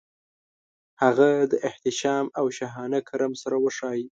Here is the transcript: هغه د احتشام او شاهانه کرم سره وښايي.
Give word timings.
هغه 1.01 1.29
د 1.51 1.53
احتشام 1.69 2.25
او 2.39 2.45
شاهانه 2.57 2.99
کرم 3.09 3.31
سره 3.41 3.55
وښايي. 3.63 4.05